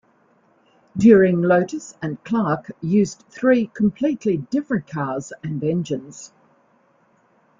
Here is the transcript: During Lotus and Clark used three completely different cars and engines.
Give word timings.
During 0.97 1.43
Lotus 1.43 1.95
and 2.01 2.23
Clark 2.23 2.71
used 2.81 3.23
three 3.29 3.67
completely 3.67 4.37
different 4.37 4.87
cars 4.87 5.31
and 5.43 5.63
engines. 5.63 6.33